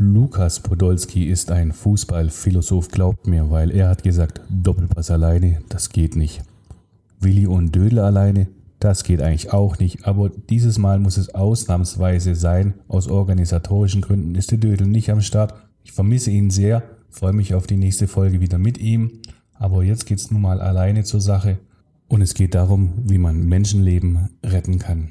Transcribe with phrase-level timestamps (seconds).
[0.00, 6.14] Lukas Podolski ist ein Fußballphilosoph, glaubt mir, weil er hat gesagt, Doppelpass alleine, das geht
[6.14, 6.40] nicht.
[7.18, 8.46] Willi und Dödel alleine,
[8.78, 12.74] das geht eigentlich auch nicht, aber dieses Mal muss es ausnahmsweise sein.
[12.86, 15.54] Aus organisatorischen Gründen ist der Dödel nicht am Start.
[15.82, 19.18] Ich vermisse ihn sehr, freue mich auf die nächste Folge wieder mit ihm.
[19.52, 21.58] Aber jetzt geht es nun mal alleine zur Sache
[22.06, 25.10] und es geht darum, wie man Menschenleben retten kann.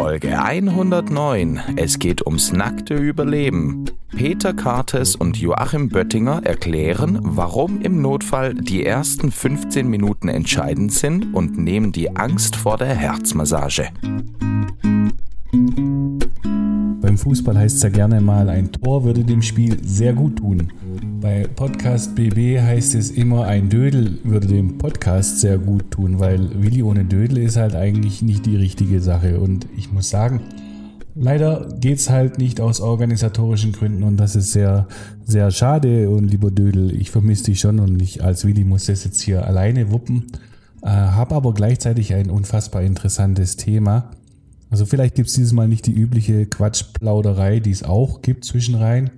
[0.00, 1.60] Folge 109.
[1.76, 3.84] Es geht ums nackte Überleben.
[4.16, 11.34] Peter Kartes und Joachim Böttinger erklären, warum im Notfall die ersten 15 Minuten entscheidend sind
[11.34, 13.88] und nehmen die Angst vor der Herzmassage.
[15.52, 20.72] Beim Fußball heißt es ja gerne mal, ein Tor würde dem Spiel sehr gut tun.
[21.20, 26.62] Bei Podcast BB heißt es immer, ein Dödel würde dem Podcast sehr gut tun, weil
[26.62, 29.38] Willi ohne Dödel ist halt eigentlich nicht die richtige Sache.
[29.38, 30.40] Und ich muss sagen,
[31.14, 34.88] leider geht es halt nicht aus organisatorischen Gründen und das ist sehr,
[35.26, 36.08] sehr schade.
[36.08, 39.46] Und lieber Dödel, ich vermisse dich schon und ich als Willi muss das jetzt hier
[39.46, 40.24] alleine wuppen.
[40.80, 44.10] Äh, Habe aber gleichzeitig ein unfassbar interessantes Thema.
[44.70, 49.10] Also vielleicht gibt es dieses Mal nicht die übliche Quatschplauderei, die es auch gibt zwischenrein.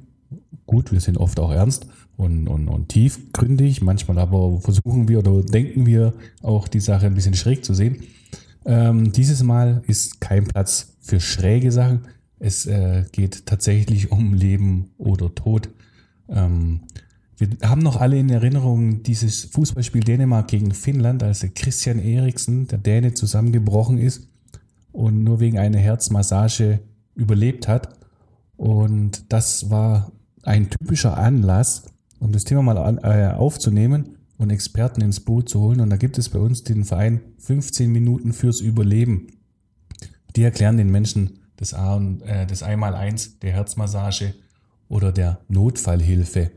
[0.72, 3.82] Gut, wir sind oft auch ernst und, und, und tiefgründig.
[3.82, 8.04] Manchmal aber versuchen wir oder denken wir auch die Sache ein bisschen schräg zu sehen.
[8.64, 12.06] Ähm, dieses Mal ist kein Platz für schräge Sachen.
[12.38, 15.68] Es äh, geht tatsächlich um Leben oder Tod.
[16.30, 16.84] Ähm,
[17.36, 22.66] wir haben noch alle in Erinnerung dieses Fußballspiel Dänemark gegen Finnland, als der Christian Eriksen,
[22.68, 24.26] der Däne, zusammengebrochen ist
[24.90, 26.80] und nur wegen einer Herzmassage
[27.14, 27.90] überlebt hat.
[28.56, 30.10] Und das war
[30.42, 31.84] ein typischer Anlass,
[32.18, 35.80] um das Thema mal an, äh, aufzunehmen und Experten ins Boot zu holen.
[35.80, 39.28] Und da gibt es bei uns den Verein 15 Minuten fürs Überleben.
[40.36, 44.34] Die erklären den Menschen das, A und, äh, das Einmaleins der Herzmassage
[44.88, 46.50] oder der Notfallhilfe.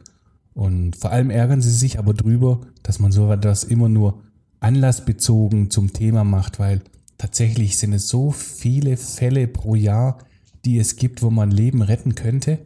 [0.54, 4.24] Und vor allem ärgern sie sich aber drüber, dass man so etwas immer nur
[4.62, 6.82] anlassbezogen zum Thema macht, weil
[7.18, 10.18] tatsächlich sind es so viele Fälle pro Jahr,
[10.64, 12.60] die es gibt, wo man Leben retten könnte,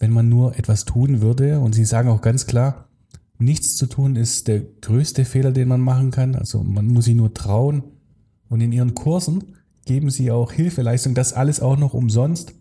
[0.00, 1.60] wenn man nur etwas tun würde.
[1.60, 2.88] Und sie sagen auch ganz klar,
[3.38, 6.34] nichts zu tun ist der größte Fehler, den man machen kann.
[6.34, 7.84] Also man muss sich nur trauen.
[8.48, 9.44] Und in ihren Kursen
[9.84, 12.54] geben sie auch Hilfeleistung, das alles auch noch umsonst.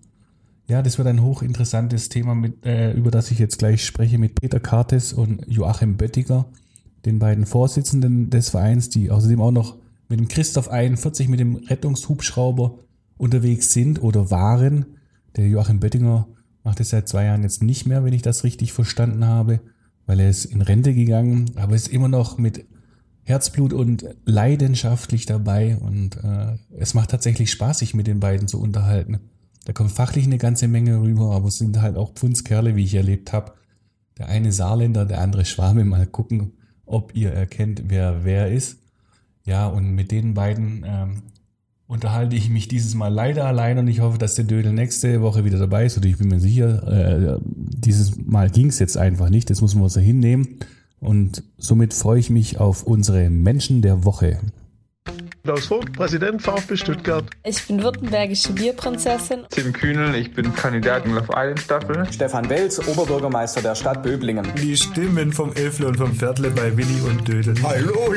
[0.68, 4.40] Ja, das wird ein hochinteressantes Thema, mit, äh, über das ich jetzt gleich spreche mit
[4.40, 6.46] Peter Kartes und Joachim Böttiger,
[7.06, 9.78] den beiden Vorsitzenden des Vereins, die außerdem auch noch
[10.10, 12.80] mit dem Christoph 41 mit dem Rettungshubschrauber
[13.18, 14.86] unterwegs sind oder waren.
[15.36, 16.28] Der Joachim Böttinger
[16.64, 19.62] macht es seit zwei Jahren jetzt nicht mehr, wenn ich das richtig verstanden habe,
[20.06, 22.66] weil er ist in Rente gegangen, aber ist immer noch mit
[23.24, 28.60] Herzblut und leidenschaftlich dabei und äh, es macht tatsächlich Spaß, sich mit den beiden zu
[28.60, 29.20] unterhalten.
[29.66, 32.96] Da kommt fachlich eine ganze Menge rüber, aber es sind halt auch Pfundskerle, wie ich
[32.96, 33.54] erlebt habe.
[34.18, 35.86] Der eine Saarländer, der andere Schwame.
[35.86, 36.54] Mal gucken,
[36.86, 38.80] ob ihr erkennt, wer wer ist.
[39.46, 41.22] Ja, und mit den beiden ähm,
[41.90, 45.44] unterhalte ich mich dieses Mal leider allein und ich hoffe, dass der Dödel nächste Woche
[45.44, 45.98] wieder dabei ist.
[45.98, 49.50] Und ich bin mir sicher, äh, dieses Mal ging es jetzt einfach nicht.
[49.50, 50.60] Das muss man so hinnehmen.
[51.00, 54.40] Und somit freue ich mich auf unsere Menschen der Woche.
[55.44, 57.26] Klaus Vogt, Präsident VfB Stuttgart.
[57.44, 59.40] Ich bin württembergische Bierprinzessin.
[59.50, 62.06] Tim Kühnel, ich bin Kandidat in Love Island Staffel.
[62.12, 64.46] Stefan Welz, Oberbürgermeister der Stadt Böblingen.
[64.62, 67.56] Die Stimmen vom Elfle und vom Viertle bei Willi und Dödel.
[67.64, 68.14] Hallo!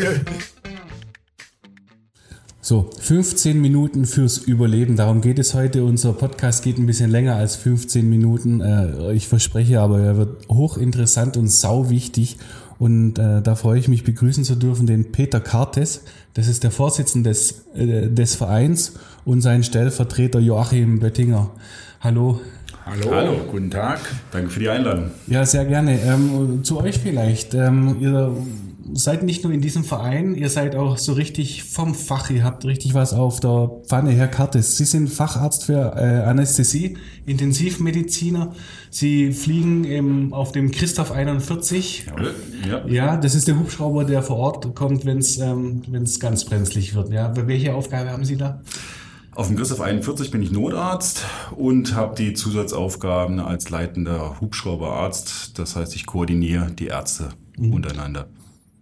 [2.65, 4.95] So, 15 Minuten fürs Überleben.
[4.95, 5.83] Darum geht es heute.
[5.83, 8.61] Unser Podcast geht ein bisschen länger als 15 Minuten.
[8.61, 12.39] Äh, ich verspreche aber, er wird hochinteressant und sau wichtig.
[12.79, 16.05] Und äh, da freue ich mich begrüßen zu dürfen den Peter Kartes.
[16.35, 18.93] Das ist der Vorsitzende des, äh, des Vereins
[19.25, 21.51] und sein Stellvertreter Joachim Böttinger.
[22.01, 22.41] Hallo.
[22.87, 23.11] Hallo.
[23.11, 23.99] Hallo, guten Tag.
[24.31, 25.11] Danke für die Einladung.
[25.27, 26.01] Ja, sehr gerne.
[26.01, 27.55] Ähm, zu euch vielleicht.
[27.55, 28.33] Ähm, ihr
[28.95, 32.31] seid nicht nur in diesem Verein, ihr seid auch so richtig vom Fach.
[32.31, 34.77] Ihr habt richtig was auf der Pfanne, Herr Kartes.
[34.77, 36.97] Sie sind Facharzt für äh, Anästhesie,
[37.27, 38.55] Intensivmediziner.
[38.91, 42.07] Sie fliegen im, auf dem Christoph 41.
[42.07, 42.35] Jawohl.
[42.69, 42.87] Ja.
[42.87, 46.95] Ja, das ist der Hubschrauber, der vor Ort kommt, wenn es ähm, wenn's ganz brenzlig
[46.95, 47.11] wird.
[47.11, 48.61] Ja, welche Aufgabe haben Sie da?
[49.35, 51.25] Auf dem Christoph 41 bin ich Notarzt
[51.57, 55.59] und habe die Zusatzaufgaben als leitender Hubschrauberarzt.
[55.59, 57.73] Das heißt, ich koordiniere die Ärzte mhm.
[57.73, 58.27] untereinander.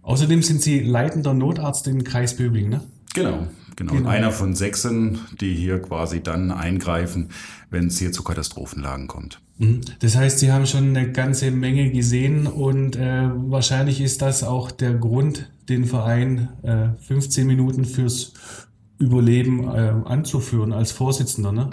[0.01, 2.81] Außerdem sind Sie leitender Notarzt im Kreis Böbling, ne?
[3.13, 3.93] Genau, genau.
[3.93, 4.09] genau.
[4.09, 7.29] Einer von sechsen, die hier quasi dann eingreifen,
[7.69, 9.41] wenn es hier zu Katastrophenlagen kommt.
[9.57, 9.81] Mhm.
[9.99, 14.71] Das heißt, Sie haben schon eine ganze Menge gesehen und äh, wahrscheinlich ist das auch
[14.71, 18.33] der Grund, den Verein äh, 15 Minuten fürs
[18.97, 21.51] Überleben äh, anzuführen als Vorsitzender.
[21.51, 21.69] Ne?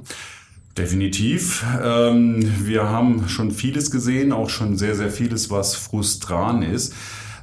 [0.76, 1.64] Definitiv.
[1.82, 6.94] Ähm, wir haben schon vieles gesehen, auch schon sehr, sehr vieles, was frustran ist.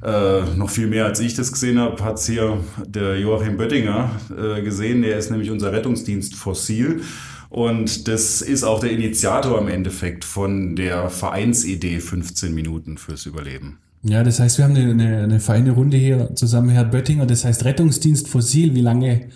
[0.05, 4.11] Äh, noch viel mehr als ich das gesehen habe, hat es hier der Joachim Böttinger
[4.29, 5.01] äh, gesehen.
[5.01, 7.01] Der ist nämlich unser Rettungsdienst Fossil.
[7.49, 13.79] Und das ist auch der Initiator im Endeffekt von der Vereinsidee 15 Minuten fürs Überleben.
[14.03, 17.25] Ja, das heißt, wir haben eine, eine, eine feine Runde hier zusammen, Herr Böttinger.
[17.25, 18.75] Das heißt Rettungsdienst Fossil.
[18.75, 19.29] Wie lange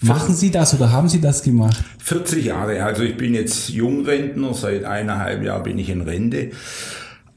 [0.00, 1.84] machen Sie das oder haben Sie das gemacht?
[1.98, 2.82] 40 Jahre.
[2.82, 4.54] Also ich bin jetzt Jungrentner.
[4.54, 6.52] Seit eineinhalb Jahren bin ich in Rente.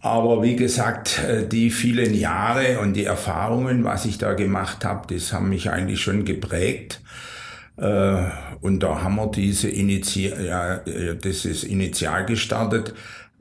[0.01, 5.13] Aber wie gesagt, äh, die vielen Jahre und die Erfahrungen, was ich da gemacht habe,
[5.13, 7.01] das haben mich eigentlich schon geprägt.
[7.77, 8.23] Äh,
[8.61, 12.93] und da haben wir diese Initi ja, äh, das ist initial gestartet,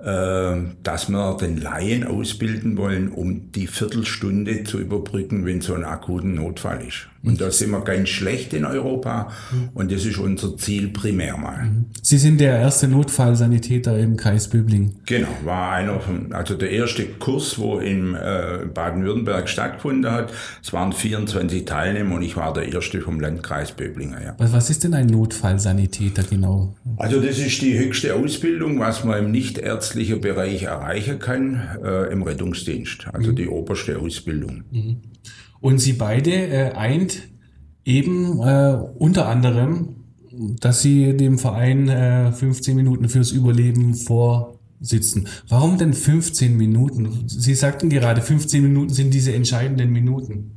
[0.03, 6.37] dass wir den Laien ausbilden wollen, um die Viertelstunde zu überbrücken, wenn so ein akuten
[6.37, 7.11] Notfall ist.
[7.23, 9.31] Und da sind wir ganz schlecht in Europa
[9.75, 11.65] und das ist unser Ziel primär mal.
[11.65, 11.87] Mhm.
[12.01, 14.95] Sie sind der erste Notfallsanitäter im Kreis Böbling.
[15.05, 20.33] Genau, war einer von, also der erste Kurs, wo in äh, Baden-Württemberg stattgefunden hat.
[20.63, 24.23] Es waren 24 Teilnehmer und ich war der erste vom Landkreis Böblinger.
[24.23, 24.35] Ja.
[24.39, 26.75] Was ist denn ein Notfallsanitäter genau?
[26.97, 32.23] Also das ist die höchste Ausbildung, was man im nichtärztlichen Bereich erreichen kann äh, im
[32.23, 33.09] Rettungsdienst.
[33.13, 33.37] Also mhm.
[33.37, 34.65] die oberste Ausbildung.
[34.71, 34.97] Mhm.
[35.61, 37.29] Und sie beide äh, eint
[37.85, 39.97] eben äh, unter anderem,
[40.61, 45.29] dass sie dem Verein äh, 15 Minuten fürs Überleben vorsitzen.
[45.49, 47.25] Warum denn 15 Minuten?
[47.27, 50.53] Sie sagten gerade, 15 Minuten sind diese entscheidenden Minuten.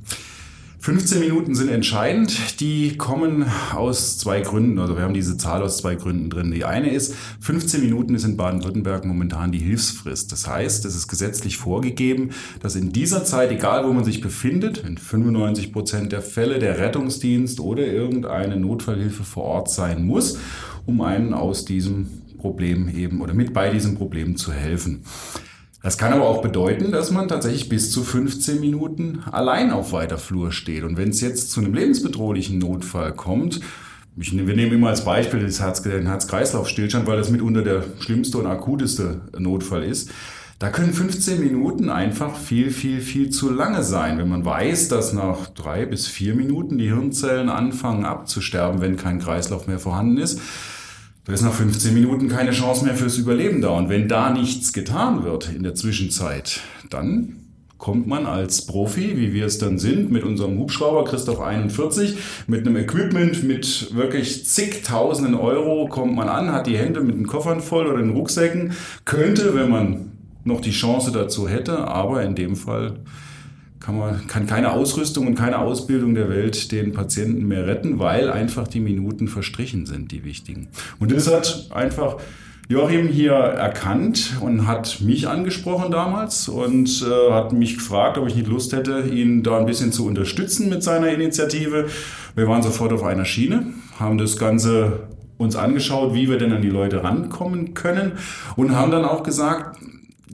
[0.83, 2.59] 15 Minuten sind entscheidend.
[2.59, 4.79] Die kommen aus zwei Gründen.
[4.79, 6.51] Also wir haben diese Zahl aus zwei Gründen drin.
[6.51, 10.33] Die eine ist, 15 Minuten ist in Baden-Württemberg momentan die Hilfsfrist.
[10.33, 14.79] Das heißt, es ist gesetzlich vorgegeben, dass in dieser Zeit, egal wo man sich befindet,
[14.79, 20.37] in 95 Prozent der Fälle der Rettungsdienst oder irgendeine Notfallhilfe vor Ort sein muss,
[20.85, 22.09] um einen aus diesem
[22.39, 25.05] Problem eben oder mit bei diesem Problem zu helfen.
[25.83, 30.17] Das kann aber auch bedeuten, dass man tatsächlich bis zu 15 Minuten allein auf weiter
[30.17, 30.85] Flur steht.
[30.85, 33.59] Und wenn es jetzt zu einem lebensbedrohlichen Notfall kommt,
[34.15, 38.37] ich, wir nehmen immer als Beispiel das Herz, den Herz-Kreislauf-Stillstand, weil das mitunter der schlimmste
[38.37, 40.09] und akuteste Notfall ist.
[40.57, 45.11] Da können 15 Minuten einfach viel, viel, viel zu lange sein, wenn man weiß, dass
[45.11, 50.39] nach drei bis vier Minuten die Hirnzellen anfangen abzusterben, wenn kein Kreislauf mehr vorhanden ist
[51.25, 53.69] da ist nach 15 Minuten keine Chance mehr fürs Überleben da.
[53.69, 56.59] Und wenn da nichts getan wird in der Zwischenzeit,
[56.89, 57.37] dann
[57.77, 62.17] kommt man als Profi, wie wir es dann sind, mit unserem Hubschrauber Christoph 41,
[62.47, 67.27] mit einem Equipment mit wirklich zigtausenden Euro, kommt man an, hat die Hände mit den
[67.27, 68.71] Koffern voll oder den Rucksäcken,
[69.03, 70.11] könnte, wenn man
[70.45, 72.99] noch die Chance dazu hätte, aber in dem Fall
[73.83, 78.31] kann, man, kann keine Ausrüstung und keine Ausbildung der Welt den Patienten mehr retten, weil
[78.31, 80.69] einfach die Minuten verstrichen sind, die wichtigen.
[80.99, 82.17] Und das hat einfach
[82.69, 88.35] Joachim hier erkannt und hat mich angesprochen damals und äh, hat mich gefragt, ob ich
[88.35, 91.87] nicht Lust hätte, ihn da ein bisschen zu unterstützen mit seiner Initiative.
[92.35, 93.65] Wir waren sofort auf einer Schiene,
[93.99, 98.13] haben das Ganze uns angeschaut, wie wir denn an die Leute rankommen können
[98.55, 99.77] und haben dann auch gesagt,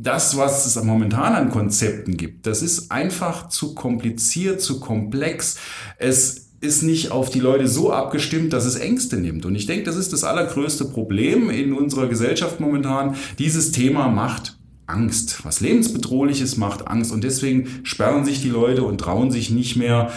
[0.02, 5.58] das, was es momentan an Konzepten gibt, das ist einfach zu kompliziert, zu komplex.
[5.98, 9.46] Es ist nicht auf die Leute so abgestimmt, dass es Ängste nimmt.
[9.46, 13.16] Und ich denke, das ist das allergrößte Problem in unserer Gesellschaft momentan.
[13.40, 15.46] Dieses Thema macht Angst.
[15.46, 17.12] Was lebensbedrohliches macht Angst.
[17.12, 20.12] Und deswegen sperren sich die Leute und trauen sich nicht mehr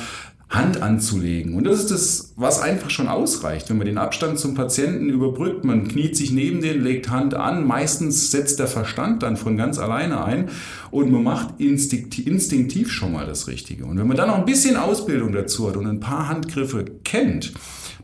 [0.52, 1.54] Hand anzulegen.
[1.54, 5.64] Und das ist das, was einfach schon ausreicht, wenn man den Abstand zum Patienten überbrückt.
[5.64, 7.66] Man kniet sich neben den, legt Hand an.
[7.66, 10.50] Meistens setzt der Verstand dann von ganz alleine ein
[10.90, 13.86] und man macht instinktiv schon mal das Richtige.
[13.86, 17.54] Und wenn man dann noch ein bisschen Ausbildung dazu hat und ein paar Handgriffe kennt,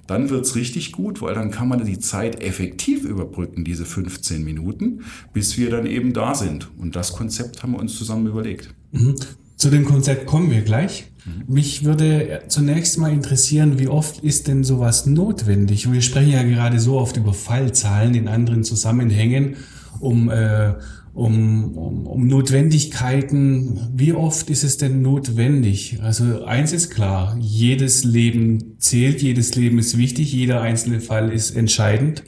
[0.06, 5.02] dann wird's richtig gut, weil dann kann man die Zeit effektiv überbrücken, diese 15 Minuten,
[5.34, 6.70] bis wir dann eben da sind.
[6.78, 8.74] Und das Konzept haben wir uns zusammen überlegt.
[8.92, 9.16] Mhm.
[9.58, 11.06] Zu dem Konzept kommen wir gleich.
[11.48, 15.92] Mich würde zunächst mal interessieren, wie oft ist denn sowas notwendig?
[15.92, 19.56] Wir sprechen ja gerade so oft über Fallzahlen in anderen Zusammenhängen,
[19.98, 20.74] um, äh,
[21.12, 23.80] um, um, um Notwendigkeiten.
[23.92, 25.98] Wie oft ist es denn notwendig?
[26.02, 31.56] Also eins ist klar, jedes Leben zählt, jedes Leben ist wichtig, jeder einzelne Fall ist
[31.56, 32.22] entscheidend.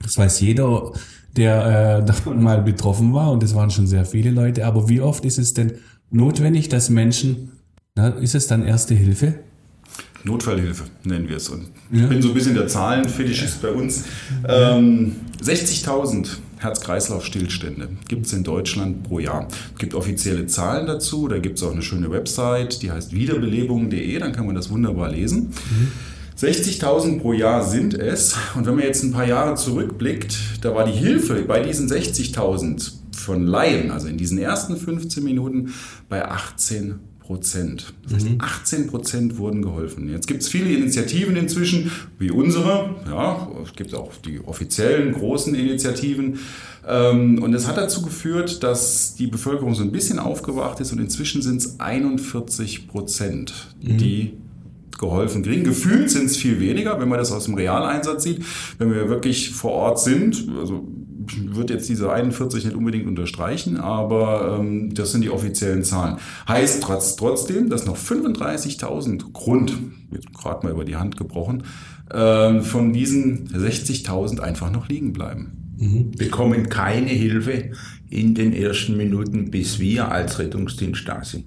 [0.00, 0.92] Das weiß jeder,
[1.36, 4.64] der äh, davon mal betroffen war und das waren schon sehr viele Leute.
[4.64, 5.72] Aber wie oft ist es denn
[6.10, 7.52] notwendig, dass Menschen,
[7.94, 9.34] na, ist es dann Erste Hilfe?
[10.24, 11.48] Notfallhilfe nennen wir es.
[11.48, 12.02] Und ja.
[12.02, 14.04] ich bin so ein bisschen der Zahlenfetischist bei uns.
[14.46, 19.46] Ähm, 60.000 Herz-Kreislauf-Stillstände gibt es in Deutschland pro Jahr.
[19.72, 24.18] Es gibt offizielle Zahlen dazu, da gibt es auch eine schöne Website, die heißt wiederbelebung.de,
[24.18, 25.50] dann kann man das wunderbar lesen.
[25.70, 25.92] Mhm.
[26.40, 28.36] 60.000 pro Jahr sind es.
[28.54, 32.97] Und wenn man jetzt ein paar Jahre zurückblickt, da war die Hilfe bei diesen 60.000
[33.18, 35.74] von Laien, also in diesen ersten 15 Minuten,
[36.08, 37.92] bei 18 Prozent.
[38.04, 38.86] Das heißt, 18 mhm.
[38.86, 40.08] Prozent wurden geholfen.
[40.08, 42.96] Jetzt gibt es viele Initiativen inzwischen, wie unsere.
[43.06, 46.38] Ja, es gibt auch die offiziellen großen Initiativen.
[46.88, 51.00] Ähm, und das hat dazu geführt, dass die Bevölkerung so ein bisschen aufgewacht ist und
[51.00, 54.98] inzwischen sind es 41 Prozent, die mhm.
[54.98, 55.64] geholfen kriegen.
[55.64, 58.42] Gefühlt sind es viel weniger, wenn man das aus dem Realeinsatz sieht.
[58.78, 60.88] Wenn wir wirklich vor Ort sind, also
[61.54, 66.16] würde jetzt diese 41 nicht unbedingt unterstreichen, aber ähm, das sind die offiziellen Zahlen.
[66.46, 69.72] Heißt trotz, trotzdem, dass noch 35.000 Grund,
[70.12, 71.64] jetzt gerade mal über die Hand gebrochen,
[72.12, 75.74] ähm, von diesen 60.000 einfach noch liegen bleiben.
[75.78, 76.12] Mhm.
[76.12, 77.70] Bekommen keine Hilfe
[78.10, 81.44] in den ersten Minuten, bis wir als Rettungsdienst da sind.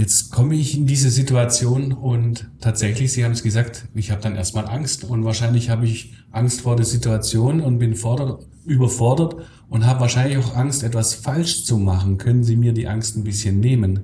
[0.00, 4.34] Jetzt komme ich in diese Situation und tatsächlich, Sie haben es gesagt, ich habe dann
[4.34, 9.36] erstmal Angst und wahrscheinlich habe ich Angst vor der Situation und bin fordert, überfordert
[9.68, 12.16] und habe wahrscheinlich auch Angst, etwas falsch zu machen.
[12.16, 14.00] Können Sie mir die Angst ein bisschen nehmen?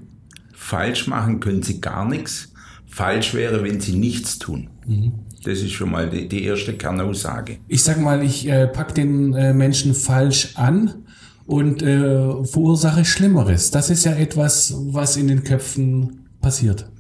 [0.53, 2.53] Falsch machen können Sie gar nichts.
[2.85, 4.69] Falsch wäre, wenn Sie nichts tun.
[4.87, 5.13] Mhm.
[5.45, 7.57] Das ist schon mal die, die erste Kernaussage.
[7.69, 11.06] Ich sag mal, ich äh, pack den äh, Menschen falsch an
[11.47, 13.71] und äh, verursache Schlimmeres.
[13.71, 16.91] Das ist ja etwas, was in den Köpfen passiert.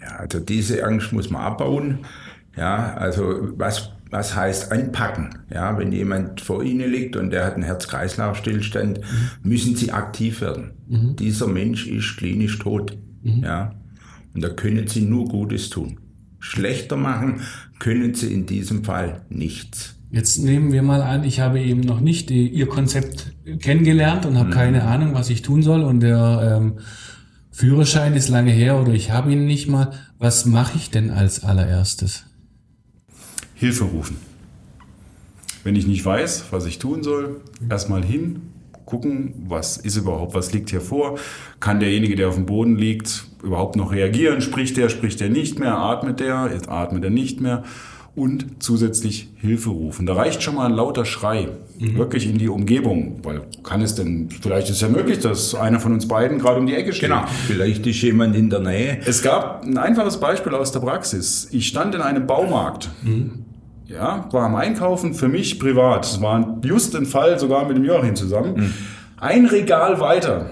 [0.00, 1.98] Ja, also diese Angst muss man abbauen.
[2.56, 5.38] Ja, also was was heißt anpacken?
[5.52, 9.48] Ja, wenn jemand vor Ihnen liegt und der hat einen Herz-Kreislauf-Stillstand, mhm.
[9.48, 10.72] müssen Sie aktiv werden.
[10.88, 11.16] Mhm.
[11.16, 12.98] Dieser Mensch ist klinisch tot.
[13.22, 13.44] Mhm.
[13.44, 13.74] Ja,
[14.34, 16.00] und da können Sie nur Gutes tun.
[16.40, 17.42] Schlechter machen
[17.78, 19.96] können Sie in diesem Fall nichts.
[20.12, 24.48] Jetzt nehmen wir mal an, ich habe eben noch nicht Ihr Konzept kennengelernt und habe
[24.48, 24.54] mhm.
[24.54, 26.80] keine Ahnung, was ich tun soll und der ähm,
[27.52, 29.92] Führerschein ist lange her oder ich habe ihn nicht mal.
[30.18, 32.24] Was mache ich denn als allererstes?
[33.54, 34.16] Hilfe rufen.
[35.62, 38.40] Wenn ich nicht weiß, was ich tun soll, erstmal hin,
[38.86, 41.18] gucken, was ist überhaupt, was liegt hier vor.
[41.60, 44.40] Kann derjenige, der auf dem Boden liegt, überhaupt noch reagieren?
[44.40, 45.76] Spricht der, spricht der nicht mehr?
[45.76, 46.50] Atmet der?
[46.52, 47.62] Jetzt atmet er nicht mehr?
[48.16, 50.04] Und zusätzlich Hilfe rufen.
[50.04, 51.48] Da reicht schon mal ein lauter Schrei,
[51.78, 51.96] mhm.
[51.96, 53.20] wirklich in die Umgebung.
[53.22, 56.58] Weil kann es denn, vielleicht ist es ja möglich, dass einer von uns beiden gerade
[56.58, 57.08] um die Ecke steht.
[57.08, 59.00] Genau, vielleicht ist jemand in der Nähe.
[59.06, 61.48] Es gab ein einfaches Beispiel aus der Praxis.
[61.52, 62.90] Ich stand in einem Baumarkt.
[63.02, 63.44] Mhm
[63.90, 66.06] ja, war am Einkaufen für mich privat.
[66.06, 68.54] Es war just ein Fall sogar mit dem Joachim zusammen.
[68.54, 68.74] Mhm.
[69.16, 70.50] Ein Regal weiter.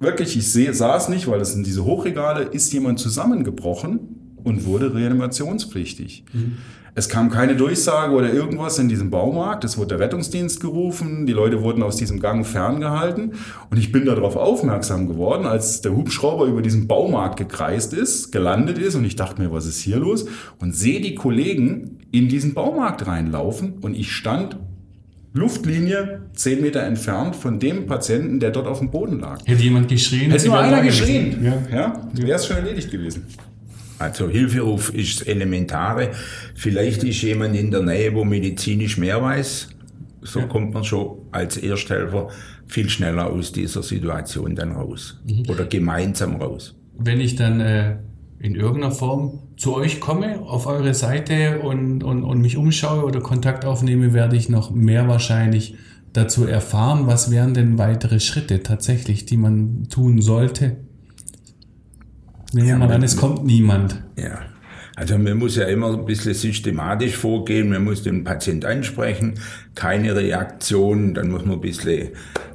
[0.00, 4.94] Wirklich, ich sehe, saß nicht, weil das sind diese Hochregale, ist jemand zusammengebrochen und wurde
[4.94, 6.24] reanimationspflichtig.
[6.32, 6.58] Mhm.
[6.94, 9.64] Es kam keine Durchsage oder irgendwas in diesem Baumarkt.
[9.64, 11.24] Es wurde der Rettungsdienst gerufen.
[11.26, 13.32] Die Leute wurden aus diesem Gang ferngehalten.
[13.70, 18.76] Und ich bin darauf aufmerksam geworden, als der Hubschrauber über diesen Baumarkt gekreist ist, gelandet
[18.76, 18.94] ist.
[18.94, 20.26] Und ich dachte mir, was ist hier los?
[20.58, 23.78] Und sehe die Kollegen in diesen Baumarkt reinlaufen.
[23.80, 24.58] Und ich stand
[25.32, 29.40] Luftlinie zehn Meter entfernt von dem Patienten, der dort auf dem Boden lag.
[29.46, 30.30] Hätte jemand geschrien?
[30.30, 31.42] Hätte nur einer geschrien.
[31.42, 33.24] Ja, ja wäre es schon erledigt gewesen.
[34.02, 36.10] Also Hilferuf ist das Elementare.
[36.56, 39.68] Vielleicht ist jemand in der Nähe, wo medizinisch mehr weiß.
[40.22, 40.46] So ja.
[40.46, 42.28] kommt man schon als Ersthelfer
[42.66, 45.20] viel schneller aus dieser Situation dann raus.
[45.24, 45.48] Mhm.
[45.48, 46.74] Oder gemeinsam raus.
[46.98, 47.96] Wenn ich dann äh,
[48.40, 53.20] in irgendeiner Form zu euch komme, auf eure Seite und, und, und mich umschaue oder
[53.20, 55.76] Kontakt aufnehme, werde ich noch mehr wahrscheinlich
[56.12, 57.06] dazu erfahren.
[57.06, 60.76] Was wären denn weitere Schritte tatsächlich, die man tun sollte?
[62.52, 64.02] Ja, mal an, es kommt niemand.
[64.16, 64.40] Ja.
[64.94, 69.34] Also man muss ja immer ein bisschen systematisch vorgehen, man muss den Patient ansprechen,
[69.74, 72.10] keine Reaktion, dann muss man ein bisschen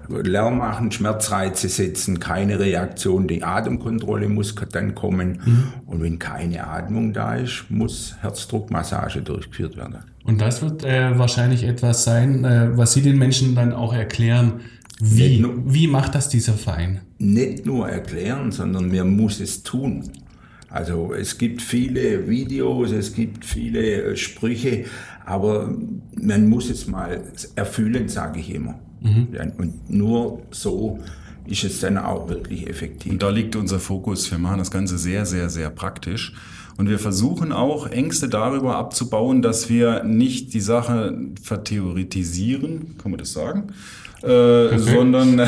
[0.08, 5.64] Lärm machen, Schmerzreize setzen, keine Reaktion, die Atemkontrolle muss dann kommen mhm.
[5.88, 9.98] und wenn keine Atmung da ist, muss Herzdruckmassage durchgeführt werden.
[10.24, 14.62] Und das wird äh, wahrscheinlich etwas sein, äh, was Sie den Menschen dann auch erklären,
[15.00, 17.02] wie, nur, wie macht das dieser Verein?
[17.20, 20.04] Nicht nur erklären, sondern man muss es tun.
[20.70, 24.86] Also es gibt viele Videos, es gibt viele äh, Sprüche,
[25.26, 25.74] aber
[26.16, 27.22] man muss es mal
[27.56, 28.80] erfüllen, sage ich immer.
[29.02, 29.28] Mhm.
[29.58, 31.00] Und nur so
[31.46, 33.12] ist es dann auch wirklich effektiv.
[33.12, 34.30] Und da liegt unser Fokus.
[34.30, 36.34] Wir machen das Ganze sehr, sehr, sehr praktisch.
[36.78, 43.18] Und wir versuchen auch Ängste darüber abzubauen, dass wir nicht die Sache vertheoretisieren, kann man
[43.18, 43.70] das sagen?
[44.28, 45.42] Äh, sondern,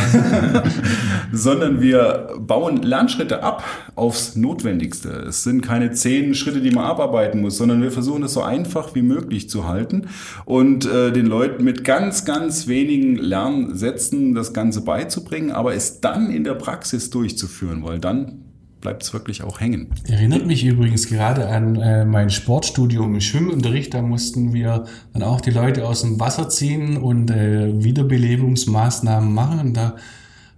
[1.34, 3.64] sondern wir bauen Lernschritte ab
[3.96, 5.10] aufs Notwendigste.
[5.28, 8.96] Es sind keine zehn Schritte, die man abarbeiten muss, sondern wir versuchen es so einfach
[8.96, 10.08] wie möglich zu halten
[10.46, 16.32] und äh, den Leuten mit ganz, ganz wenigen Lernsätzen das Ganze beizubringen, aber es dann
[16.32, 18.49] in der Praxis durchzuführen, weil dann
[18.82, 19.88] bleibt es wirklich auch hängen.
[20.08, 23.94] Erinnert mich übrigens gerade an äh, mein Sportstudium im Schwimmunterricht.
[23.94, 29.60] Da mussten wir dann auch die Leute aus dem Wasser ziehen und äh, Wiederbelebungsmaßnahmen machen.
[29.60, 29.96] Und da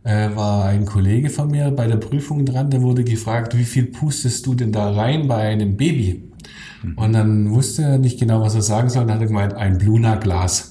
[0.04, 3.86] äh, war ein Kollege von mir bei der Prüfung dran, der wurde gefragt, wie viel
[3.86, 6.24] pustest du denn da rein bei einem Baby?
[6.84, 6.98] Mhm.
[6.98, 9.06] Und dann wusste er nicht genau, was er sagen soll.
[9.06, 10.71] Dann hat er gemeint, ein Bluna-Glas.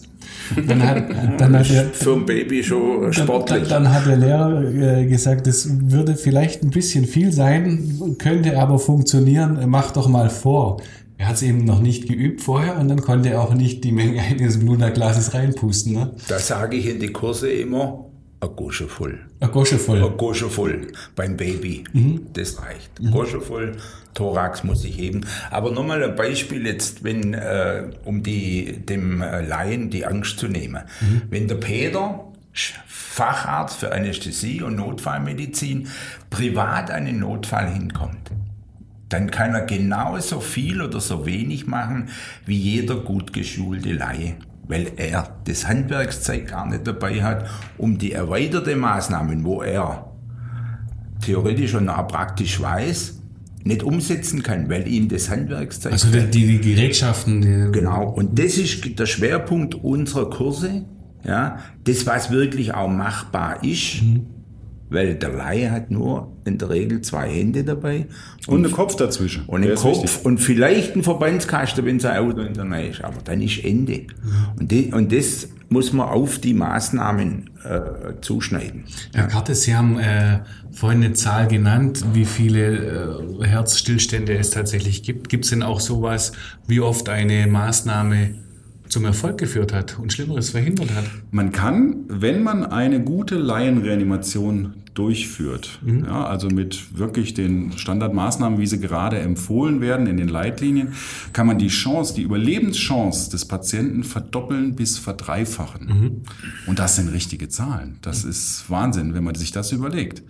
[0.67, 1.05] Dann hat,
[1.39, 3.69] dann hat der, Für ein Baby schon sportlich.
[3.69, 8.59] Dann, dann, hat der Lehrer äh, gesagt, das würde vielleicht ein bisschen viel sein, könnte
[8.59, 10.81] aber funktionieren, mach doch mal vor.
[11.19, 13.93] Er hat es eben noch nicht geübt vorher und dann konnte er auch nicht die
[13.93, 15.93] Menge eines Bluna-Glases reinpusten.
[15.93, 16.15] Ne?
[16.29, 18.10] Da sage ich in die Kurse immer,
[18.41, 19.19] eine Gosche voll.
[19.39, 19.99] Eine Gosche voll.
[19.99, 21.85] Eine Gosche voll beim Baby.
[21.93, 22.27] Mhm.
[22.33, 23.01] Das reicht.
[23.01, 23.11] Mhm.
[23.11, 23.77] Gosche voll,
[24.15, 25.27] Thorax muss ich heben.
[25.51, 30.49] Aber nochmal ein Beispiel jetzt, wenn, äh, um die, dem äh, Laien die Angst zu
[30.49, 30.83] nehmen.
[31.01, 31.23] Mhm.
[31.29, 32.25] Wenn der Peter,
[32.87, 35.89] Facharzt für Anästhesie und Notfallmedizin,
[36.31, 38.31] privat an den Notfall hinkommt,
[39.09, 42.09] dann kann er genauso viel oder so wenig machen
[42.47, 44.37] wie jeder gut geschulte Laie
[44.71, 47.47] weil er das Handwerkszeug gar nicht dabei hat,
[47.77, 50.13] um die erweiterte Maßnahmen, wo er
[51.23, 53.21] theoretisch und auch praktisch weiß,
[53.65, 55.93] nicht umsetzen kann, weil ihm das Handwerkszeug.
[55.93, 57.43] Also die, die Gerätschaften.
[57.43, 58.09] Die genau.
[58.09, 60.87] Und das ist der Schwerpunkt unserer Kurse.
[61.25, 64.03] Ja, das, was wirklich auch machbar ist.
[64.03, 64.40] Mhm
[64.91, 68.07] weil der Laie hat nur in der Regel zwei Hände dabei.
[68.47, 69.45] Und, und einen Kopf dazwischen.
[69.47, 70.25] Und einen Kopf wichtig.
[70.25, 73.03] und vielleicht einen Verbandskasten, wenn sein Auto in der Nähe ist.
[73.03, 74.07] Aber dann ist Ende.
[74.59, 78.85] Und, die, und das muss man auf die Maßnahmen äh, zuschneiden.
[79.15, 80.41] Herr Karte, Sie haben äh,
[80.73, 85.29] vorhin eine Zahl genannt, wie viele äh, Herzstillstände es tatsächlich gibt.
[85.29, 86.33] Gibt es denn auch sowas,
[86.67, 88.35] wie oft eine Maßnahme
[88.91, 91.05] zum Erfolg geführt hat und Schlimmeres verhindert hat.
[91.31, 96.05] Man kann, wenn man eine gute Laienreanimation durchführt, mhm.
[96.05, 100.95] ja, also mit wirklich den Standardmaßnahmen, wie sie gerade empfohlen werden in den Leitlinien,
[101.33, 105.87] kann man die Chance, die Überlebenschance des Patienten verdoppeln bis verdreifachen.
[105.87, 106.23] Mhm.
[106.67, 107.99] Und das sind richtige Zahlen.
[108.03, 108.31] Das mhm.
[108.31, 110.23] ist Wahnsinn, wenn man sich das überlegt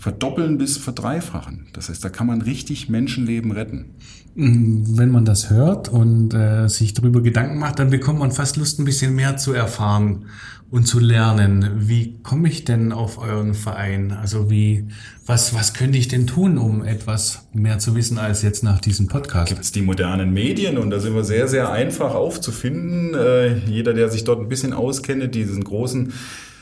[0.00, 1.66] verdoppeln bis verdreifachen.
[1.74, 3.90] Das heißt, da kann man richtig Menschenleben retten.
[4.34, 8.78] Wenn man das hört und äh, sich darüber Gedanken macht, dann bekommt man fast Lust,
[8.78, 10.26] ein bisschen mehr zu erfahren
[10.70, 11.68] und zu lernen.
[11.78, 14.12] Wie komme ich denn auf euren Verein?
[14.12, 14.86] Also wie,
[15.26, 19.08] was, was könnte ich denn tun, um etwas mehr zu wissen als jetzt nach diesem
[19.08, 19.48] Podcast?
[19.48, 23.14] Gibt es die modernen Medien und da sind wir sehr, sehr einfach aufzufinden.
[23.14, 26.12] Äh, jeder, der sich dort ein bisschen auskennt, diesen großen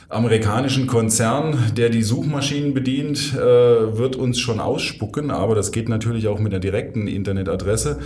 [0.09, 6.27] amerikanischen Konzern, der die Suchmaschinen bedient, äh, wird uns schon ausspucken, aber das geht natürlich
[6.27, 7.99] auch mit einer direkten Internetadresse.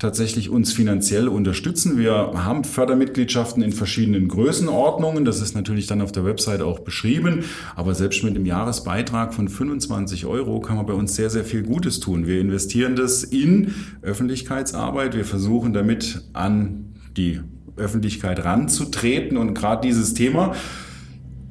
[0.02, 1.98] tatsächlich uns finanziell unterstützen.
[1.98, 5.26] Wir haben Fördermitgliedschaften in verschiedenen Größenordnungen.
[5.26, 7.44] Das ist natürlich dann auf der Website auch beschrieben.
[7.76, 11.62] Aber selbst mit einem Jahresbeitrag von 25 Euro kann man bei uns sehr, sehr viel
[11.62, 12.26] Gutes tun.
[12.26, 15.16] Wir investieren das in Öffentlichkeitsarbeit.
[15.16, 17.42] Wir versuchen damit an die
[17.78, 20.56] Öffentlichkeit ranzutreten und gerade dieses Thema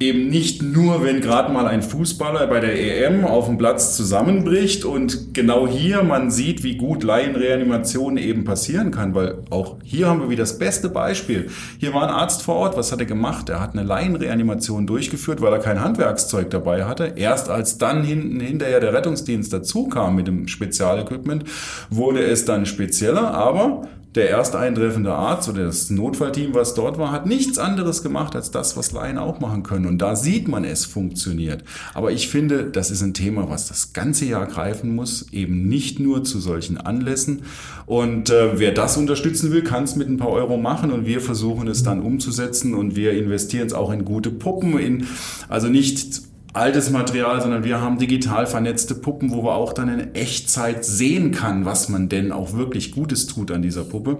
[0.01, 4.83] eben nicht nur, wenn gerade mal ein Fußballer bei der EM auf dem Platz zusammenbricht
[4.83, 10.21] und genau hier man sieht, wie gut Laienreanimation eben passieren kann, weil auch hier haben
[10.21, 11.49] wir wieder das beste Beispiel.
[11.77, 13.49] Hier war ein Arzt vor Ort, was hat er gemacht?
[13.49, 17.13] Er hat eine Laienreanimation durchgeführt, weil er kein Handwerkszeug dabei hatte.
[17.15, 21.45] Erst als dann hinten hinterher der Rettungsdienst dazu kam mit dem Spezialequipment,
[21.89, 27.11] wurde es dann spezieller, aber der erst eintreffende Arzt oder das Notfallteam, was dort war,
[27.11, 29.85] hat nichts anderes gemacht als das, was Laien auch machen können.
[29.85, 31.63] Und da sieht man, es funktioniert.
[31.93, 35.99] Aber ich finde, das ist ein Thema, was das ganze Jahr greifen muss, eben nicht
[35.99, 37.43] nur zu solchen Anlässen.
[37.85, 41.21] Und äh, wer das unterstützen will, kann es mit ein paar Euro machen und wir
[41.21, 45.07] versuchen es dann umzusetzen und wir investieren es auch in gute Puppen, in,
[45.47, 50.15] also nicht altes Material, sondern wir haben digital vernetzte Puppen, wo wir auch dann in
[50.15, 54.19] Echtzeit sehen kann, was man denn auch wirklich Gutes tut an dieser Puppe.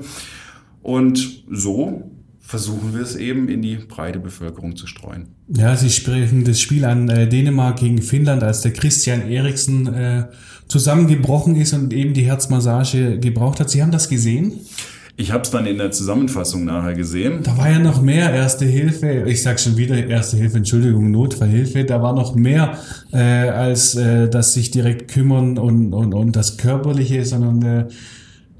[0.81, 5.29] Und so versuchen wir es eben in die breite Bevölkerung zu streuen.
[5.47, 10.25] Ja, Sie sprechen das Spiel an äh, Dänemark gegen Finnland, als der Christian Eriksen äh,
[10.67, 13.69] zusammengebrochen ist und eben die Herzmassage gebraucht hat.
[13.69, 14.53] Sie haben das gesehen?
[15.17, 17.41] Ich habe es dann in der Zusammenfassung nachher gesehen.
[17.43, 19.26] Da war ja noch mehr Erste Hilfe.
[19.28, 21.84] Ich sag schon wieder Erste Hilfe, Entschuldigung, Notfallhilfe.
[21.84, 22.78] Da war noch mehr
[23.12, 27.88] äh, als äh, das sich direkt kümmern und, und, und das Körperliche, sondern äh,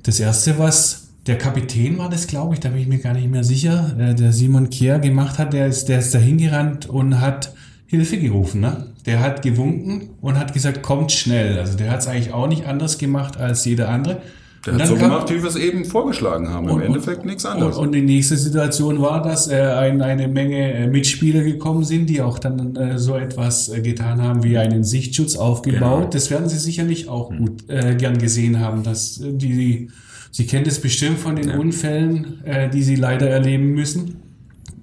[0.04, 3.30] das Erste, was der Kapitän war das, glaube ich, da bin ich mir gar nicht
[3.30, 7.22] mehr sicher, äh, der Simon Kehr gemacht hat, der ist, der ist da hingerannt und
[7.22, 7.54] hat
[7.86, 8.62] Hilfe gerufen.
[8.62, 8.88] Ne?
[9.06, 11.60] Der hat gewunken und hat gesagt, kommt schnell.
[11.60, 14.22] Also der hat es eigentlich auch nicht anders gemacht als jeder andere.
[14.66, 16.70] Der hat so gemacht, wie wir es eben vorgeschlagen haben.
[16.70, 17.78] Im und, Endeffekt nichts anderes.
[17.78, 22.08] Und, und, die nächste Situation war, dass äh, ein, eine Menge äh, Mitspieler gekommen sind,
[22.08, 26.00] die auch dann äh, so etwas äh, getan haben, wie einen Sichtschutz aufgebaut.
[26.00, 26.10] Genau.
[26.10, 27.38] Das werden Sie sicherlich auch hm.
[27.40, 29.90] gut äh, gern gesehen haben, dass äh, die,
[30.32, 31.58] Sie kennen das bestimmt von den ja.
[31.58, 34.18] Unfällen, äh, die Sie leider erleben müssen.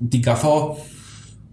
[0.01, 0.77] Die Gaffer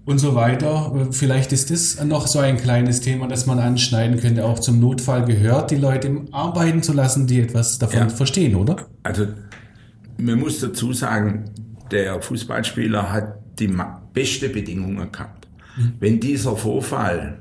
[0.05, 1.09] und so weiter.
[1.11, 5.25] Vielleicht ist das noch so ein kleines Thema, das man anschneiden könnte, auch zum Notfall
[5.25, 8.09] gehört, die Leute arbeiten zu lassen, die etwas davon ja.
[8.09, 8.77] verstehen, oder?
[9.03, 9.27] Also
[10.17, 11.45] man muss dazu sagen,
[11.91, 13.75] der Fußballspieler hat die
[14.13, 15.47] beste Bedingungen gehabt.
[15.77, 15.93] Mhm.
[15.99, 17.39] Wenn dieser Vorfall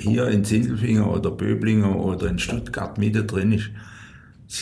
[0.00, 3.70] hier in Zindelfinger oder Böblinger oder in Stuttgart Mitte drin ist,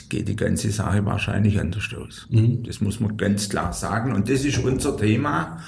[0.09, 2.26] geht die ganze Sache wahrscheinlich anders aus.
[2.31, 2.62] Mhm.
[2.64, 4.12] Das muss man ganz klar sagen.
[4.12, 5.59] Und das ist unser Thema.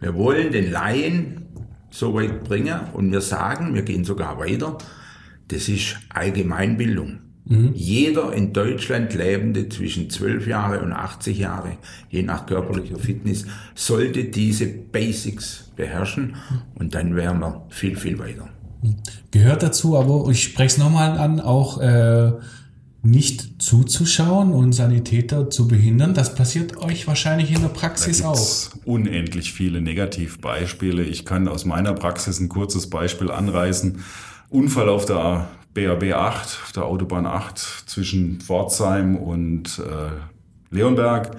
[0.00, 1.42] Wir wollen den Laien
[1.90, 4.78] so weit bringen und wir sagen, wir gehen sogar weiter,
[5.48, 7.20] das ist Allgemeinbildung.
[7.46, 7.72] Mhm.
[7.74, 11.78] Jeder in Deutschland lebende zwischen 12 Jahre und 80 Jahre,
[12.10, 16.36] je nach körperlicher Fitness, sollte diese Basics beherrschen
[16.74, 18.50] und dann wären wir viel, viel weiter.
[19.30, 22.32] Gehört dazu, aber ich spreche es nochmal an, auch äh,
[23.10, 28.70] nicht zuzuschauen und Sanitäter zu behindern, das passiert euch wahrscheinlich in der Praxis da auch.
[28.84, 31.02] Unendlich viele Negativbeispiele.
[31.02, 34.04] Ich kann aus meiner Praxis ein kurzes Beispiel anreißen.
[34.50, 41.36] Unfall auf der BAB 8, auf der Autobahn 8 zwischen Pforzheim und äh, Leonberg.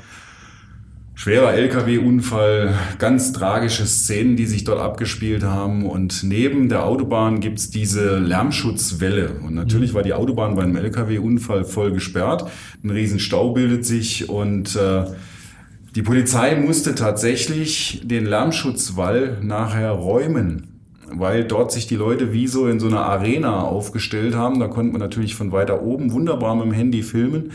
[1.22, 5.86] Schwerer Lkw-Unfall, ganz tragische Szenen, die sich dort abgespielt haben.
[5.86, 9.32] Und neben der Autobahn gibt's diese Lärmschutzwelle.
[9.46, 9.96] Und natürlich mhm.
[9.96, 12.50] war die Autobahn beim Lkw-Unfall voll gesperrt.
[12.86, 15.08] Ein Riesenstau bildet sich und äh,
[15.94, 20.68] die Polizei musste tatsächlich den Lärmschutzwall nachher räumen
[21.12, 24.60] weil dort sich die Leute wie so in so einer Arena aufgestellt haben.
[24.60, 27.52] Da konnte man natürlich von weiter oben wunderbar mit dem Handy filmen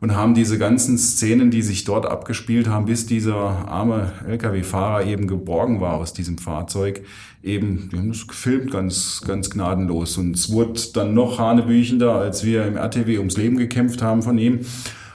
[0.00, 5.26] und haben diese ganzen Szenen, die sich dort abgespielt haben, bis dieser arme Lkw-Fahrer eben
[5.26, 7.02] geborgen war aus diesem Fahrzeug,
[7.42, 10.16] eben, die haben das gefilmt ganz, ganz gnadenlos.
[10.16, 14.38] Und es wurde dann noch hanebüchender, als wir im RTW ums Leben gekämpft haben von
[14.38, 14.60] ihm.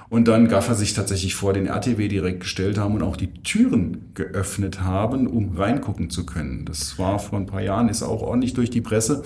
[0.08, 4.12] Und dann Gaffer sich tatsächlich vor den RTW direkt gestellt haben und auch die Türen
[4.14, 6.64] geöffnet haben, um reingucken zu können.
[6.66, 9.24] Das war vor ein paar Jahren, ist auch ordentlich durch die Presse.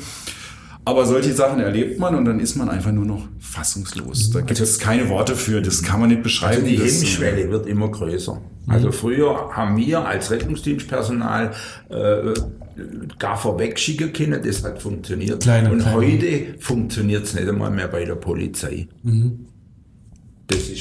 [0.86, 4.32] Aber solche Sachen erlebt man und dann ist man einfach nur noch fassungslos.
[4.32, 6.64] Da gibt also, es keine Worte für, das kann man nicht beschreiben.
[6.64, 8.42] Also die Hemmschwelle wird immer größer.
[8.68, 8.94] Also mhm.
[8.94, 11.52] früher haben wir als Rettungsdienstpersonal
[11.90, 12.34] äh,
[13.18, 15.44] Gaffer wegschicken können, das hat funktioniert.
[15.44, 15.96] Kleine, und kleine.
[15.96, 18.88] heute funktioniert es nicht einmal mehr bei der Polizei.
[19.04, 19.48] Mhm.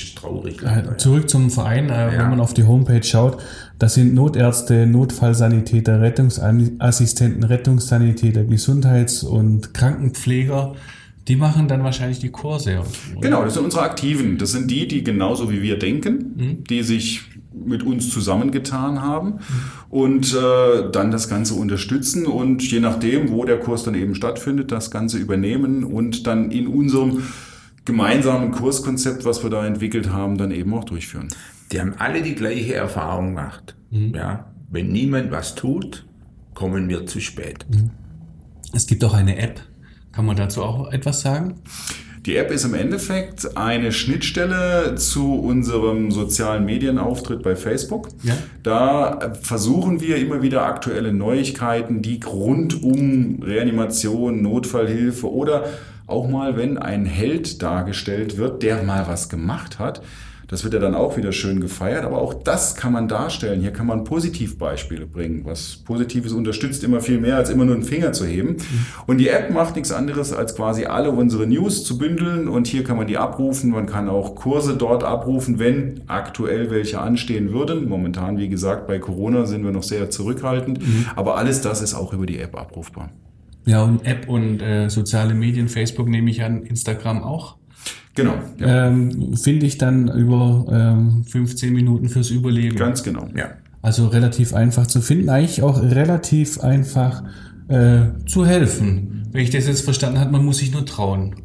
[0.04, 0.60] Ist traurig.
[0.60, 2.18] Leider, Zurück zum Verein, äh, ja.
[2.18, 3.38] wenn man auf die Homepage schaut,
[3.78, 10.74] das sind Notärzte, Notfallsanitäter, Rettungsassistenten, Rettungssanitäter, Gesundheits- und Krankenpfleger.
[11.28, 12.78] Die machen dann wahrscheinlich die Kurse.
[12.78, 13.20] Oder?
[13.20, 14.38] Genau, das sind unsere Aktiven.
[14.38, 16.64] Das sind die, die genauso wie wir denken, mhm.
[16.64, 19.40] die sich mit uns zusammengetan haben mhm.
[19.90, 24.72] und äh, dann das Ganze unterstützen und je nachdem, wo der Kurs dann eben stattfindet,
[24.72, 27.22] das Ganze übernehmen und dann in unserem
[27.88, 31.28] gemeinsamen Kurskonzept, was wir da entwickelt haben, dann eben auch durchführen.
[31.72, 33.76] Die haben alle die gleiche Erfahrung gemacht.
[33.90, 34.14] Mhm.
[34.14, 36.06] Ja, wenn niemand was tut,
[36.54, 37.66] kommen wir zu spät.
[38.74, 39.60] Es gibt auch eine App.
[40.12, 41.54] Kann man dazu auch etwas sagen?
[42.26, 48.08] Die App ist im Endeffekt eine Schnittstelle zu unserem sozialen Medienauftritt bei Facebook.
[48.22, 48.34] Ja.
[48.62, 55.64] Da versuchen wir immer wieder aktuelle Neuigkeiten, die rund um Reanimation, Notfallhilfe oder
[56.08, 60.02] auch mal, wenn ein Held dargestellt wird, der mal was gemacht hat,
[60.48, 63.60] das wird ja dann auch wieder schön gefeiert, aber auch das kann man darstellen.
[63.60, 65.42] Hier kann man Positivbeispiele bringen.
[65.44, 68.56] Was Positives unterstützt immer viel mehr, als immer nur einen Finger zu heben.
[69.06, 72.48] Und die App macht nichts anderes, als quasi alle unsere News zu bündeln.
[72.48, 73.70] Und hier kann man die abrufen.
[73.70, 77.86] Man kann auch Kurse dort abrufen, wenn aktuell welche anstehen würden.
[77.86, 80.80] Momentan, wie gesagt, bei Corona sind wir noch sehr zurückhaltend.
[80.80, 81.06] Mhm.
[81.14, 83.10] Aber alles das ist auch über die App abrufbar.
[83.68, 87.56] Ja, und App und äh, soziale Medien, Facebook nehme ich an, Instagram auch.
[88.14, 88.34] Genau.
[88.58, 88.86] Ja.
[88.86, 92.76] Ähm, Finde ich dann über ähm, 15 Minuten fürs Überleben.
[92.76, 93.28] Ganz genau.
[93.36, 93.50] Ja.
[93.82, 97.22] Also relativ einfach zu finden, eigentlich auch relativ einfach
[97.68, 99.28] äh, zu helfen.
[99.32, 101.36] Wenn ich das jetzt verstanden habe, man muss sich nur trauen.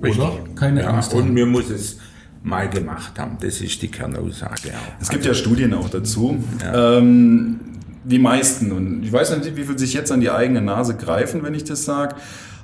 [0.00, 0.22] Richtig.
[0.22, 0.32] Oder?
[0.54, 1.34] Keine ja, Angst Und haben.
[1.34, 1.98] mir muss es
[2.44, 3.36] mal gemacht haben.
[3.40, 5.00] Das ist die Kernaussage auch.
[5.00, 6.38] Es gibt ja Studien auch dazu.
[6.72, 7.58] Ähm,
[8.06, 11.42] die meisten, und ich weiß nicht, wie viel sich jetzt an die eigene Nase greifen,
[11.42, 12.14] wenn ich das sage,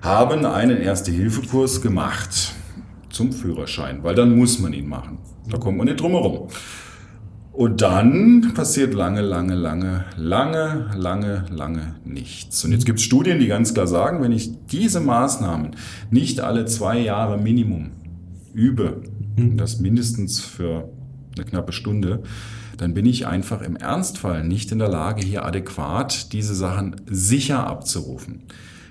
[0.01, 2.55] haben einen Erste-Hilfe-Kurs gemacht
[3.11, 5.19] zum Führerschein, weil dann muss man ihn machen.
[5.51, 6.49] Da kommt man nicht drum herum.
[7.53, 12.65] Und dann passiert lange, lange, lange, lange, lange, lange nichts.
[12.65, 15.73] Und jetzt gibt es Studien, die ganz klar sagen, wenn ich diese Maßnahmen
[16.11, 17.91] nicht alle zwei Jahre Minimum
[18.55, 19.03] übe,
[19.37, 20.89] das mindestens für
[21.37, 22.23] eine knappe Stunde,
[22.83, 27.65] dann bin ich einfach im Ernstfall nicht in der Lage, hier adäquat diese Sachen sicher
[27.65, 28.43] abzurufen.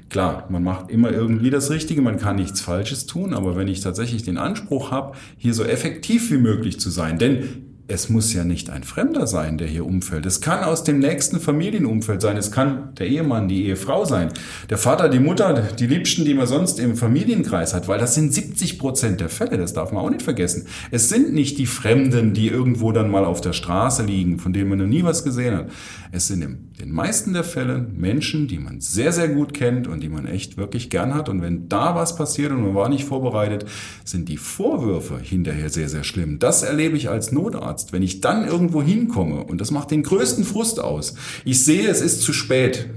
[0.09, 3.81] Klar, man macht immer irgendwie das Richtige, man kann nichts Falsches tun, aber wenn ich
[3.81, 8.43] tatsächlich den Anspruch habe, hier so effektiv wie möglich zu sein, denn es muss ja
[8.43, 10.25] nicht ein Fremder sein, der hier umfällt.
[10.25, 12.37] Es kann aus dem nächsten Familienumfeld sein.
[12.37, 14.29] Es kann der Ehemann, die Ehefrau sein,
[14.69, 18.33] der Vater, die Mutter, die Liebsten, die man sonst im Familienkreis hat, weil das sind
[18.33, 19.57] 70 Prozent der Fälle.
[19.57, 20.67] Das darf man auch nicht vergessen.
[20.91, 24.69] Es sind nicht die Fremden, die irgendwo dann mal auf der Straße liegen, von denen
[24.69, 25.69] man noch nie was gesehen hat.
[26.11, 30.01] Es sind in den meisten der Fälle Menschen, die man sehr, sehr gut kennt und
[30.01, 31.29] die man echt wirklich gern hat.
[31.29, 33.65] Und wenn da was passiert und man war nicht vorbereitet,
[34.03, 36.39] sind die Vorwürfe hinterher sehr, sehr schlimm.
[36.39, 37.70] Das erlebe ich als Notarzt.
[37.91, 42.01] Wenn ich dann irgendwo hinkomme, und das macht den größten Frust aus, ich sehe, es
[42.01, 42.89] ist zu spät.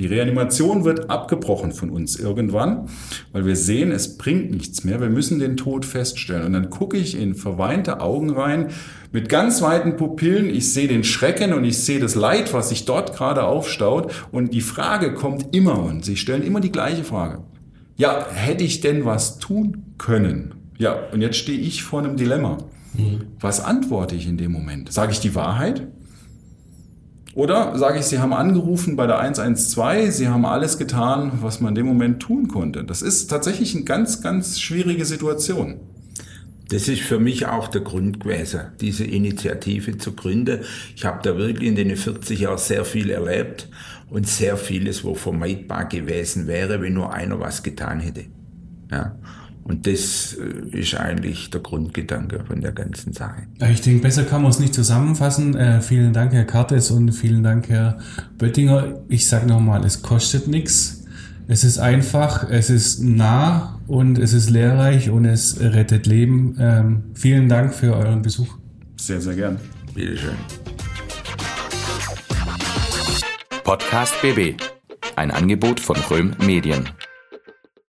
[0.00, 2.88] Die Reanimation wird abgebrochen von uns irgendwann,
[3.32, 4.98] weil wir sehen, es bringt nichts mehr.
[4.98, 6.46] Wir müssen den Tod feststellen.
[6.46, 8.68] Und dann gucke ich in verweinte Augen rein
[9.12, 10.48] mit ganz weiten Pupillen.
[10.48, 14.10] Ich sehe den Schrecken und ich sehe das Leid, was sich dort gerade aufstaut.
[14.32, 17.42] Und die Frage kommt immer und sie stellen immer die gleiche Frage.
[17.98, 20.54] Ja, hätte ich denn was tun können?
[20.78, 22.56] Ja, und jetzt stehe ich vor einem Dilemma.
[23.38, 24.92] Was antworte ich in dem Moment?
[24.92, 25.86] Sage ich die Wahrheit?
[27.34, 31.70] Oder sage ich, Sie haben angerufen bei der 112, Sie haben alles getan, was man
[31.70, 32.82] in dem Moment tun konnte.
[32.82, 35.76] Das ist tatsächlich eine ganz, ganz schwierige Situation.
[36.70, 40.60] Das ist für mich auch der Grund gewesen, diese Initiative zu gründen.
[40.94, 43.68] Ich habe da wirklich in den 40 Jahren sehr viel erlebt
[44.08, 48.24] und sehr vieles, wo vermeidbar gewesen wäre, wenn nur einer was getan hätte.
[48.90, 49.16] Ja.
[49.64, 53.42] Und das äh, ist eigentlich der Grundgedanke von der ganzen Sache.
[53.70, 55.56] Ich denke, besser kann man es nicht zusammenfassen.
[55.56, 57.98] Äh, vielen Dank, Herr Kartes, und vielen Dank, Herr
[58.38, 59.00] Böttinger.
[59.08, 61.04] Ich sage nochmal, es kostet nichts.
[61.46, 66.56] Es ist einfach, es ist nah und es ist lehrreich und es rettet Leben.
[66.60, 68.56] Ähm, vielen Dank für euren Besuch.
[68.96, 69.58] Sehr, sehr gern.
[69.94, 70.36] Bitteschön.
[73.64, 74.60] Podcast BB.
[75.16, 76.88] Ein Angebot von Röhm Medien.